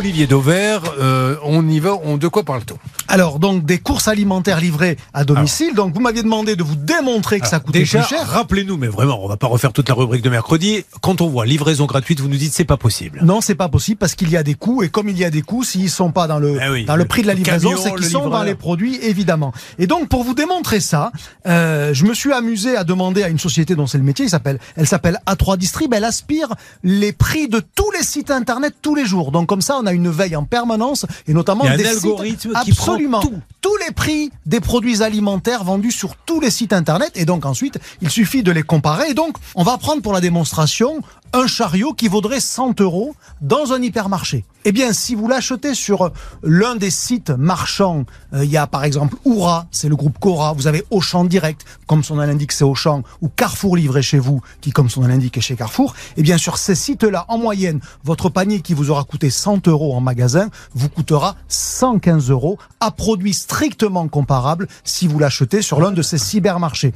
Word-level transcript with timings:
Olivier 0.00 0.26
Dauvert, 0.26 0.80
euh, 0.98 1.36
on 1.42 1.68
y 1.68 1.78
va, 1.78 1.94
on, 2.02 2.16
de 2.16 2.26
quoi 2.26 2.42
parle-t-on? 2.42 2.78
Alors, 3.10 3.40
donc, 3.40 3.64
des 3.64 3.78
courses 3.78 4.08
alimentaires 4.08 4.60
livrées 4.60 4.96
à 5.12 5.24
domicile. 5.24 5.74
donc, 5.74 5.92
vous 5.94 6.00
m'aviez 6.00 6.22
demandé 6.22 6.54
de 6.56 6.62
vous 6.62 6.76
démontrer 6.76 7.40
que 7.40 7.48
ça 7.48 7.58
coûtait 7.58 7.80
Déjà, 7.80 8.00
plus 8.00 8.08
cher. 8.08 8.26
rappelez-nous, 8.26 8.76
mais 8.76 8.86
vraiment, 8.86 9.22
on 9.24 9.28
va 9.28 9.36
pas 9.36 9.48
refaire 9.48 9.72
toute 9.72 9.88
la 9.88 9.94
rubrique 9.94 10.22
de 10.22 10.30
mercredi. 10.30 10.84
Quand 11.00 11.20
on 11.20 11.28
voit 11.28 11.44
livraison 11.44 11.86
gratuite, 11.86 12.20
vous 12.20 12.28
nous 12.28 12.36
dites 12.36 12.52
c'est 12.52 12.64
pas 12.64 12.76
possible. 12.76 13.20
Non, 13.24 13.40
c'est 13.40 13.56
pas 13.56 13.68
possible 13.68 13.98
parce 13.98 14.14
qu'il 14.14 14.30
y 14.30 14.36
a 14.36 14.42
des 14.44 14.54
coûts 14.54 14.82
et 14.82 14.88
comme 14.88 15.08
il 15.08 15.18
y 15.18 15.24
a 15.24 15.30
des 15.30 15.42
coûts, 15.42 15.64
s'ils 15.64 15.90
sont 15.90 16.12
pas 16.12 16.26
dans 16.26 16.38
le 16.38 16.58
Eh 16.64 16.70
oui, 16.70 16.84
dans 16.84 16.94
le 16.96 17.00
le 17.00 17.08
prix 17.08 17.22
de 17.22 17.26
la 17.26 17.34
livraison, 17.34 17.72
c'est 17.76 17.94
qu'ils 17.94 18.04
sont 18.04 18.28
dans 18.28 18.42
les 18.42 18.54
produits 18.54 18.98
évidemment. 19.02 19.52
Et 19.78 19.86
donc 19.86 20.08
pour 20.08 20.22
vous 20.22 20.34
démontrer 20.34 20.80
ça, 20.80 21.12
euh, 21.46 21.94
je 21.94 22.04
me 22.04 22.14
suis 22.14 22.32
amusé 22.32 22.76
à 22.76 22.84
demander 22.84 23.22
à 23.22 23.28
une 23.28 23.38
société 23.38 23.74
dont 23.74 23.86
c'est 23.86 23.98
le 23.98 24.04
métier, 24.04 24.26
il 24.26 24.28
s'appelle, 24.28 24.58
elle 24.76 24.86
s'appelle 24.86 25.18
A3 25.26 25.56
Distrib, 25.56 25.94
elle 25.94 26.04
aspire 26.04 26.48
les 26.84 27.12
prix 27.12 27.48
de 27.48 27.60
tous 27.60 27.90
les 27.92 28.04
sites 28.04 28.30
internet 28.30 28.74
tous 28.82 28.94
les 28.94 29.06
jours. 29.06 29.32
Donc 29.32 29.48
comme 29.48 29.62
ça, 29.62 29.78
on 29.82 29.86
a 29.86 29.92
une 29.92 30.10
veille 30.10 30.36
en 30.36 30.44
permanence 30.44 31.06
et 31.26 31.32
notamment 31.32 31.64
Il 31.64 31.68
y 31.68 31.70
a 31.70 31.74
un 31.74 31.76
des 31.78 31.86
algorithme 31.86 32.50
sites 32.54 32.64
qui 32.64 32.72
prend 32.72 32.96
tous 33.60 33.76
les 33.86 33.92
prix 33.92 34.30
des 34.46 34.60
produits 34.60 35.02
alimentaires 35.02 35.64
vendus 35.64 35.92
sur 35.92 36.16
tous 36.16 36.40
les 36.40 36.50
sites 36.50 36.72
internet. 36.72 37.12
Et 37.14 37.24
donc 37.24 37.44
ensuite 37.46 37.78
il 38.00 38.10
suffit 38.10 38.42
de 38.42 38.52
les 38.52 38.62
comparer. 38.62 39.10
Et 39.10 39.14
donc 39.14 39.36
on 39.54 39.62
va 39.62 39.78
prendre 39.78 40.02
pour 40.02 40.12
la 40.12 40.20
démonstration 40.20 41.00
un 41.32 41.46
chariot 41.46 41.92
qui 41.92 42.08
vaudrait 42.08 42.40
100 42.40 42.80
euros 42.80 43.14
dans 43.40 43.72
un 43.72 43.82
hypermarché. 43.82 44.44
Eh 44.66 44.72
bien, 44.72 44.92
si 44.92 45.14
vous 45.14 45.26
l'achetez 45.26 45.74
sur 45.74 46.12
l'un 46.42 46.76
des 46.76 46.90
sites 46.90 47.30
marchands, 47.30 48.04
euh, 48.34 48.44
il 48.44 48.50
y 48.50 48.58
a 48.58 48.66
par 48.66 48.84
exemple 48.84 49.16
Oura, 49.24 49.66
c'est 49.70 49.88
le 49.88 49.96
groupe 49.96 50.18
Cora, 50.18 50.52
vous 50.52 50.66
avez 50.66 50.84
Auchan 50.90 51.24
Direct, 51.24 51.64
comme 51.86 52.04
son 52.04 52.16
nom 52.16 52.22
l'indique, 52.22 52.52
c'est 52.52 52.64
Auchan, 52.64 53.02
ou 53.22 53.28
Carrefour 53.28 53.76
livré 53.76 54.02
chez 54.02 54.18
vous, 54.18 54.42
qui 54.60 54.70
comme 54.70 54.90
son 54.90 55.00
nom 55.00 55.08
l'indique 55.08 55.38
est 55.38 55.40
chez 55.40 55.56
Carrefour. 55.56 55.94
Eh 56.18 56.22
bien, 56.22 56.36
sur 56.36 56.58
ces 56.58 56.74
sites-là, 56.74 57.24
en 57.28 57.38
moyenne, 57.38 57.80
votre 58.04 58.28
panier 58.28 58.60
qui 58.60 58.74
vous 58.74 58.90
aura 58.90 59.04
coûté 59.04 59.30
100 59.30 59.66
euros 59.68 59.94
en 59.94 60.00
magasin 60.00 60.50
vous 60.74 60.90
coûtera 60.90 61.36
115 61.48 62.28
euros 62.28 62.58
à 62.80 62.90
produit 62.90 63.32
strictement 63.32 64.08
comparable 64.08 64.68
si 64.84 65.06
vous 65.06 65.18
l'achetez 65.18 65.62
sur 65.62 65.80
l'un 65.80 65.92
de 65.92 66.02
ces 66.02 66.18
cybermarchés. 66.18 66.92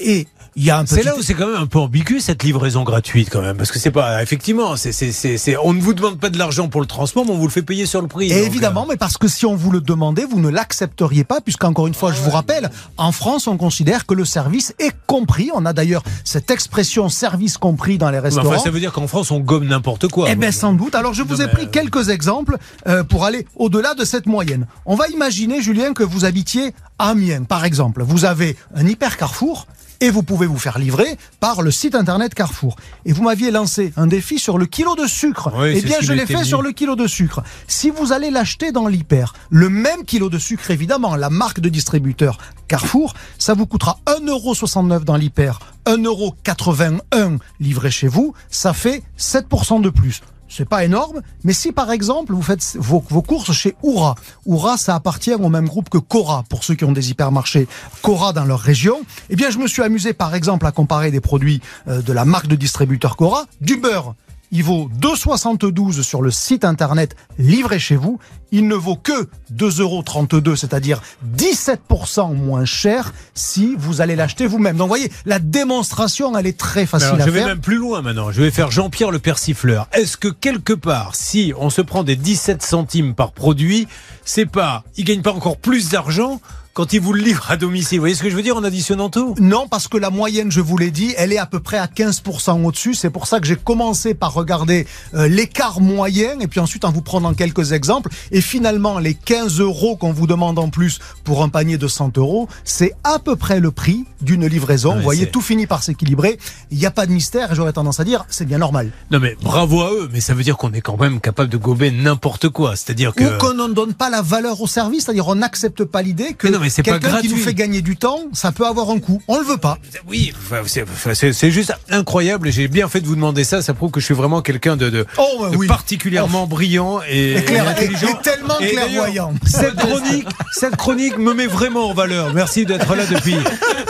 Et 0.00 0.26
il 0.56 0.64
y 0.64 0.70
a 0.70 0.78
un 0.78 0.84
petit 0.84 0.94
C'est 0.94 1.02
là 1.04 1.16
où 1.16 1.22
c'est 1.22 1.34
quand 1.34 1.46
même 1.46 1.62
un 1.62 1.66
peu 1.66 1.78
ambigu 1.78 2.18
cette 2.18 2.42
livraison 2.42 2.82
gratuite 2.82 3.28
quand 3.30 3.40
même, 3.40 3.56
parce 3.56 3.70
que 3.70 3.78
c'est 3.78 3.92
pas 3.92 4.20
effectivement, 4.20 4.76
c'est 4.76 4.90
c'est 4.90 5.12
c'est 5.12 5.38
c'est- 5.38 5.56
on 5.62 5.72
ne 5.72 5.80
vous 5.80 5.94
demande 5.94 6.18
pas 6.18 6.28
de 6.28 6.38
l'argent 6.38 6.68
pour 6.68 6.80
le 6.80 6.88
transport, 6.88 7.24
mais 7.24 7.30
on 7.30 7.36
vous 7.36 7.46
le 7.46 7.52
fait 7.52 7.62
payer 7.62 7.86
sur 7.86 8.02
le 8.02 8.08
prix. 8.08 8.26
Et 8.32 8.34
donc, 8.34 8.46
évidemment, 8.46 8.84
mais 8.88 8.96
parce 8.96 9.16
que 9.16 9.28
si 9.28 9.46
on 9.46 9.54
vous 9.54 9.70
le 9.70 9.80
demandait, 9.80 10.24
vous 10.24 10.40
ne 10.40 10.48
l'accepteriez 10.48 11.22
pas, 11.22 11.40
puisqu'encore 11.40 11.86
une 11.86 11.94
fois, 11.94 12.12
je 12.12 12.20
vous 12.20 12.30
rappelle, 12.30 12.70
en 12.96 13.12
France, 13.12 13.46
on 13.46 13.56
considère 13.56 14.06
que 14.06 14.14
le 14.14 14.24
service 14.24 14.74
est 14.80 14.92
compris. 15.06 15.50
On 15.54 15.64
a 15.66 15.72
d'ailleurs 15.72 16.02
cette 16.24 16.50
expression 16.50 17.08
service 17.08 17.56
compris 17.56 17.96
dans 17.98 18.10
les 18.10 18.18
euh, 18.18 18.22
restaurants. 18.22 18.48
enfin, 18.48 18.58
ça 18.58 18.70
veut 18.70 18.80
dire 18.80 18.92
qu'en 18.92 19.06
France 19.06 19.30
on 19.30 19.38
gomme 19.40 19.66
n'importe 19.66 20.08
quoi. 20.08 20.26
Eh 20.30 20.34
bien, 20.34 20.50
sans 20.50 20.72
doute. 20.72 20.94
Alors, 20.96 21.14
je 21.14 21.22
vous 21.22 21.36
Non, 21.36 21.44
ai 21.44 21.48
pris 21.48 21.66
euh, 21.66 21.70
quelques 21.70 22.08
exemples 22.08 22.56
euh, 22.88 23.04
pour 23.04 23.24
aller 23.24 23.46
au-delà 23.54 23.94
de 23.94 24.04
cette 24.04 24.26
moyenne. 24.26 24.66
On 24.84 24.96
va 24.96 25.06
imaginer, 25.08 25.62
Julien, 25.62 25.92
que 25.92 26.02
vous 26.02 26.24
habitiez 26.24 26.74
à 26.98 27.10
Amiens, 27.10 27.44
par 27.44 27.64
exemple. 27.64 28.02
Vous 28.02 28.24
avez 28.24 28.56
un 28.74 28.86
hyper 28.86 29.16
Carrefour 29.16 29.66
et 30.00 30.10
vous 30.10 30.22
pouvez 30.22 30.46
vous 30.46 30.58
faire 30.58 30.78
livrer 30.78 31.16
par 31.40 31.62
le 31.62 31.70
site 31.70 31.94
internet 31.94 32.34
Carrefour. 32.34 32.76
Et 33.04 33.12
vous 33.12 33.22
m'aviez 33.22 33.50
lancé 33.50 33.92
un 33.96 34.06
défi 34.06 34.38
sur 34.38 34.58
le 34.58 34.66
kilo 34.66 34.94
de 34.96 35.06
sucre. 35.06 35.52
Oui, 35.54 35.74
eh 35.76 35.82
bien, 35.82 35.98
je 36.00 36.12
l'ai 36.12 36.26
fait 36.26 36.44
sur 36.44 36.62
le 36.62 36.72
kilo 36.72 36.96
de 36.96 37.06
sucre. 37.06 37.42
Si 37.68 37.90
vous 37.90 38.12
allez 38.12 38.30
l'acheter 38.30 38.72
dans 38.72 38.86
l'hyper, 38.86 39.34
le 39.50 39.68
même 39.68 40.04
kilo 40.04 40.30
de 40.30 40.38
sucre, 40.38 40.70
évidemment, 40.70 41.16
la 41.16 41.30
marque 41.30 41.60
de 41.60 41.68
distributeur 41.68 42.38
Carrefour, 42.68 43.14
ça 43.38 43.54
vous 43.54 43.66
coûtera 43.66 43.98
1,69€ 44.06 45.04
dans 45.04 45.16
l'hyper, 45.16 45.58
1,81€ 45.86 47.38
livré 47.58 47.90
chez 47.90 48.08
vous, 48.08 48.34
ça 48.50 48.72
fait 48.72 49.02
7% 49.18 49.80
de 49.80 49.90
plus. 49.90 50.20
C'est 50.52 50.68
pas 50.68 50.84
énorme, 50.84 51.22
mais 51.44 51.52
si 51.52 51.70
par 51.70 51.92
exemple 51.92 52.32
vous 52.32 52.42
faites 52.42 52.76
vos, 52.76 53.04
vos 53.08 53.22
courses 53.22 53.52
chez 53.52 53.76
Oura, 53.84 54.16
Oura 54.46 54.76
ça 54.76 54.96
appartient 54.96 55.32
au 55.32 55.48
même 55.48 55.68
groupe 55.68 55.88
que 55.88 55.98
Cora 55.98 56.44
pour 56.48 56.64
ceux 56.64 56.74
qui 56.74 56.84
ont 56.84 56.90
des 56.90 57.10
hypermarchés 57.10 57.68
Cora 58.02 58.32
dans 58.32 58.44
leur 58.44 58.58
région, 58.58 59.00
eh 59.30 59.36
bien 59.36 59.50
je 59.50 59.58
me 59.58 59.68
suis 59.68 59.82
amusé 59.82 60.12
par 60.12 60.34
exemple 60.34 60.66
à 60.66 60.72
comparer 60.72 61.12
des 61.12 61.20
produits 61.20 61.60
euh, 61.86 62.02
de 62.02 62.12
la 62.12 62.24
marque 62.24 62.48
de 62.48 62.56
distributeur 62.56 63.16
Cora, 63.16 63.46
du 63.60 63.76
beurre. 63.76 64.16
Il 64.52 64.64
vaut 64.64 64.90
2,72 65.00 66.02
sur 66.02 66.22
le 66.22 66.30
site 66.30 66.64
internet 66.64 67.14
livré 67.38 67.78
chez 67.78 67.96
vous. 67.96 68.18
Il 68.50 68.66
ne 68.66 68.74
vaut 68.74 68.96
que 68.96 69.28
2,32 69.54 70.56
c'est-à-dire 70.56 71.00
17% 71.36 72.34
moins 72.34 72.64
cher 72.64 73.12
si 73.34 73.74
vous 73.78 74.00
allez 74.00 74.16
l'acheter 74.16 74.46
vous-même. 74.46 74.76
Donc, 74.76 74.86
vous 74.86 74.90
voyez, 74.90 75.10
la 75.24 75.38
démonstration, 75.38 76.36
elle 76.36 76.46
est 76.46 76.58
très 76.58 76.86
facile 76.86 77.08
Alors, 77.08 77.20
à 77.22 77.26
je 77.26 77.30
vais 77.30 77.38
faire. 77.40 77.48
même 77.48 77.60
plus 77.60 77.76
loin 77.76 78.02
maintenant. 78.02 78.32
Je 78.32 78.42
vais 78.42 78.50
faire 78.50 78.70
Jean-Pierre 78.70 79.10
le 79.10 79.20
persifleur. 79.20 79.88
Est-ce 79.92 80.16
que 80.16 80.28
quelque 80.28 80.72
part, 80.72 81.14
si 81.14 81.52
on 81.56 81.70
se 81.70 81.80
prend 81.80 82.02
des 82.02 82.16
17 82.16 82.62
centimes 82.62 83.14
par 83.14 83.32
produit, 83.32 83.86
c'est 84.24 84.46
pas, 84.46 84.84
il 84.96 85.04
gagne 85.04 85.22
pas 85.22 85.32
encore 85.32 85.56
plus 85.56 85.90
d'argent 85.90 86.40
quand 86.80 86.94
il 86.94 87.00
vous 87.02 87.12
le 87.12 87.20
livre 87.20 87.44
à 87.50 87.58
domicile 87.58 87.98
Vous 87.98 88.04
voyez 88.04 88.14
ce 88.14 88.22
que 88.22 88.30
je 88.30 88.34
veux 88.34 88.42
dire 88.42 88.56
en 88.56 88.64
additionnant 88.64 89.10
tout 89.10 89.34
Non, 89.38 89.68
parce 89.68 89.86
que 89.86 89.98
la 89.98 90.08
moyenne, 90.08 90.50
je 90.50 90.62
vous 90.62 90.78
l'ai 90.78 90.90
dit, 90.90 91.12
elle 91.18 91.30
est 91.30 91.36
à 91.36 91.44
peu 91.44 91.60
près 91.60 91.76
à 91.76 91.84
15% 91.84 92.64
au-dessus. 92.64 92.94
C'est 92.94 93.10
pour 93.10 93.26
ça 93.26 93.38
que 93.38 93.46
j'ai 93.46 93.56
commencé 93.56 94.14
par 94.14 94.32
regarder 94.32 94.86
euh, 95.12 95.28
l'écart 95.28 95.82
moyen 95.82 96.40
et 96.40 96.46
puis 96.46 96.58
ensuite 96.58 96.86
en 96.86 96.90
vous 96.90 97.02
prenant 97.02 97.34
quelques 97.34 97.72
exemples. 97.72 98.08
Et 98.32 98.40
finalement, 98.40 98.98
les 98.98 99.12
15 99.12 99.60
euros 99.60 99.94
qu'on 99.96 100.14
vous 100.14 100.26
demande 100.26 100.58
en 100.58 100.70
plus 100.70 101.00
pour 101.22 101.42
un 101.42 101.50
panier 101.50 101.76
de 101.76 101.86
100 101.86 102.16
euros, 102.16 102.48
c'est 102.64 102.94
à 103.04 103.18
peu 103.18 103.36
près 103.36 103.60
le 103.60 103.70
prix 103.70 104.06
d'une 104.22 104.46
livraison. 104.46 104.92
Ouais, 104.92 104.96
vous 104.96 105.02
voyez, 105.02 105.26
tout 105.26 105.42
finit 105.42 105.66
par 105.66 105.82
s'équilibrer. 105.82 106.38
Il 106.70 106.78
n'y 106.78 106.86
a 106.86 106.90
pas 106.90 107.04
de 107.04 107.12
mystère 107.12 107.52
et 107.52 107.54
j'aurais 107.54 107.74
tendance 107.74 108.00
à 108.00 108.04
dire, 108.04 108.24
c'est 108.30 108.46
bien 108.46 108.56
normal. 108.56 108.90
Non 109.10 109.18
mais 109.18 109.36
bravo 109.42 109.82
à 109.82 109.92
eux, 109.92 110.08
mais 110.10 110.22
ça 110.22 110.32
veut 110.32 110.44
dire 110.44 110.56
qu'on 110.56 110.72
est 110.72 110.80
quand 110.80 110.98
même 110.98 111.20
capable 111.20 111.50
de 111.50 111.58
gober 111.58 111.90
n'importe 111.90 112.48
quoi. 112.48 112.74
C'est-à-dire 112.74 113.12
que 113.12 113.36
Ou 113.36 113.38
qu'on 113.38 113.68
ne 113.68 113.74
donne 113.74 113.92
pas 113.92 114.08
la 114.08 114.22
valeur 114.22 114.62
au 114.62 114.66
service, 114.66 115.04
c'est-à-dire 115.04 115.28
on 115.28 115.34
n'accepte 115.34 115.84
pas 115.84 116.00
l'idée 116.00 116.32
que 116.32 116.46
Mais 116.46 116.54
non, 116.54 116.60
mais 116.60 116.69
c'est 116.70 116.82
pas 116.82 116.92
quelqu'un 116.98 117.20
qui 117.20 117.28
nous 117.28 117.34
gratuit. 117.34 117.44
fait 117.44 117.54
gagner 117.54 117.82
du 117.82 117.96
temps, 117.96 118.20
ça 118.32 118.52
peut 118.52 118.66
avoir 118.66 118.90
un 118.90 118.98
coût. 118.98 119.20
On 119.28 119.38
le 119.38 119.44
veut 119.44 119.56
pas. 119.58 119.78
oui, 120.08 120.32
c'est- 120.66 121.50
juste 121.50 121.72
incroyable. 121.90 122.50
J'ai 122.50 122.68
bien 122.68 122.88
fait 122.88 123.00
de 123.00 123.06
vous 123.06 123.14
demander 123.16 123.44
ça. 123.44 123.60
Ça 123.62 123.74
prouve 123.74 123.90
que 123.90 124.00
je 124.00 124.04
suis 124.04 124.14
vraiment 124.14 124.40
quelqu'un 124.42 124.76
de, 124.76 124.88
de- 124.90 125.06
Oh, 125.18 125.48
de 125.50 125.56
oui. 125.56 125.66
particulièrement 125.66 126.46
brillant 126.46 127.00
et, 127.08 127.32
Et 127.38 127.44
clair- 127.44 127.64
et 127.64 127.68
intelligent. 127.68 128.08
et- 128.08 128.22
tellement 128.22 128.56
clairvoyant. 128.56 129.34
Cette 129.46 129.74
chronique, 129.76 130.26
cette 130.52 130.76
chronique 130.76 131.18
me 131.18 131.34
met 131.34 131.46
vraiment 131.46 131.88
en 131.90 131.94
valeur. 131.94 132.32
Merci 132.34 132.64
d'être 132.66 132.94
là 132.94 133.04
depuis. 133.06 133.34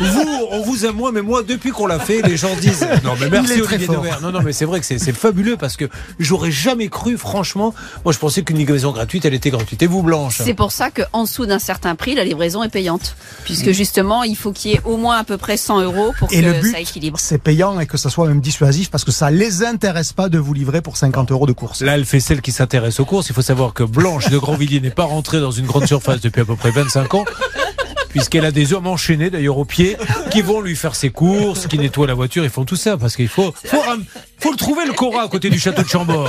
Vous, 0.00 0.46
on 0.50 0.62
vous 0.62 0.84
aime 0.86 0.96
moins, 0.96 1.12
mais 1.12 1.22
moi, 1.22 1.42
depuis 1.42 1.70
qu'on 1.70 1.86
l'a 1.86 1.98
fait, 2.00 2.22
les 2.22 2.36
gens 2.36 2.54
disent. 2.60 2.86
Non, 3.04 3.12
mais 3.20 3.28
merci 3.28 3.60
Olivier. 3.60 3.86
Dauvert. 3.86 4.20
Non, 4.22 4.32
non, 4.32 4.40
mais 4.42 4.52
c'est 4.52 4.64
vrai 4.64 4.80
que 4.80 4.86
c'est 4.86 4.98
c'est 4.98 5.12
fabuleux 5.12 5.56
parce 5.56 5.76
que 5.76 5.84
j'aurais 6.18 6.50
jamais 6.50 6.88
cru, 6.88 7.16
franchement. 7.18 7.74
Moi, 8.04 8.12
je 8.12 8.18
pensais 8.18 8.42
qu'une 8.42 8.56
livraison 8.58 8.92
gratuite, 8.92 9.24
elle 9.24 9.34
était 9.34 9.50
gratuite. 9.50 9.82
Et 9.82 9.86
vous, 9.86 10.02
Blanche? 10.02 10.40
C'est 10.42 10.54
pour 10.54 10.72
ça 10.72 10.90
qu'en 10.90 11.24
dessous 11.24 11.46
d'un 11.46 11.58
certain 11.58 11.94
prix, 11.94 12.14
la 12.14 12.24
livraison 12.24 12.53
est 12.62 12.68
payante. 12.68 13.16
Puisque 13.44 13.72
justement, 13.72 14.22
il 14.22 14.36
faut 14.36 14.52
qu'il 14.52 14.70
y 14.70 14.74
ait 14.74 14.80
au 14.84 14.96
moins 14.96 15.18
à 15.18 15.24
peu 15.24 15.36
près 15.36 15.56
100 15.56 15.80
euros 15.82 16.12
pour 16.18 16.32
Et 16.32 16.40
que 16.40 16.46
le 16.46 16.52
but, 16.60 16.72
ça 16.72 16.80
équilibre. 16.80 17.18
c'est 17.20 17.38
payant 17.38 17.78
et 17.80 17.86
que 17.86 17.96
ça 17.98 18.10
soit 18.10 18.26
même 18.28 18.40
dissuasif 18.40 18.90
parce 18.90 19.04
que 19.04 19.12
ça 19.12 19.30
les 19.30 19.64
intéresse 19.64 20.12
pas 20.12 20.28
de 20.28 20.38
vous 20.38 20.54
livrer 20.54 20.80
pour 20.82 20.96
50 20.96 21.30
euros 21.30 21.46
de 21.46 21.52
course. 21.52 21.80
Là, 21.82 21.94
elle 21.94 22.04
fait 22.04 22.20
celle 22.20 22.40
qui 22.40 22.52
s'intéresse 22.52 23.00
aux 23.00 23.04
courses. 23.04 23.28
Il 23.28 23.34
faut 23.34 23.42
savoir 23.42 23.74
que 23.74 23.82
Blanche 23.82 24.28
de 24.30 24.38
Grandvilliers 24.38 24.80
n'est 24.80 24.90
pas 24.90 25.04
rentrée 25.04 25.40
dans 25.40 25.50
une 25.50 25.66
grande 25.66 25.86
surface 25.86 26.20
depuis 26.20 26.40
à 26.42 26.44
peu 26.44 26.56
près 26.56 26.70
25 26.70 27.14
ans. 27.14 27.24
Puisqu'elle 28.10 28.44
a 28.44 28.52
des 28.52 28.72
hommes 28.72 28.86
enchaînés 28.86 29.28
d'ailleurs 29.28 29.58
aux 29.58 29.64
pieds 29.64 29.96
qui 30.30 30.40
vont 30.40 30.60
lui 30.60 30.76
faire 30.76 30.94
ses 30.94 31.10
courses, 31.10 31.66
qui 31.66 31.78
nettoient 31.78 32.06
la 32.06 32.14
voiture, 32.14 32.44
ils 32.44 32.50
font 32.50 32.64
tout 32.64 32.76
ça 32.76 32.96
parce 32.96 33.16
qu'il 33.16 33.26
faut, 33.26 33.52
faut, 33.64 34.50
le 34.52 34.56
trouver 34.56 34.84
le 34.86 34.92
Cora 34.92 35.22
à 35.22 35.28
côté 35.28 35.50
du 35.50 35.58
château 35.58 35.82
de 35.82 35.88
Chambord. 35.88 36.28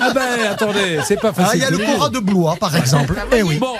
Ah 0.00 0.12
ben 0.14 0.22
attendez, 0.52 1.00
c'est 1.04 1.20
pas 1.20 1.32
Ah, 1.36 1.44
facile. 1.46 1.58
il 1.58 1.62
y 1.62 1.64
a 1.64 1.70
le. 1.70 1.78
Cora 1.78 2.10
de 2.10 2.20
Blois, 2.20 2.54
par 2.60 2.76
exemple. 2.76 3.14
Eh 3.36 3.42
oui. 3.42 3.56
Bon, 3.58 3.74